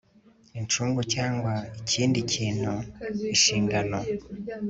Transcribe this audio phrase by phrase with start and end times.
[0.59, 2.73] incungu cyangwa ikindi gituma
[3.33, 3.97] inshingano